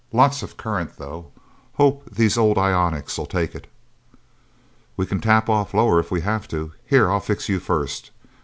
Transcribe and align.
Lots 0.11 0.41
of 0.41 0.57
current, 0.57 0.97
though. 0.97 1.27
Hope 1.73 2.09
these 2.11 2.35
old 2.35 2.57
ionics'll 2.57 3.27
take 3.27 3.53
it." 3.53 3.67
"We 4.97 5.05
can 5.05 5.21
tap 5.21 5.47
off 5.47 5.75
lower, 5.75 5.99
if 5.99 6.09
we 6.09 6.21
have 6.21 6.47
to... 6.47 6.73
Here 6.87 7.11
I'll 7.11 7.19
fix 7.19 7.47
you, 7.47 7.59
first... 7.59 8.09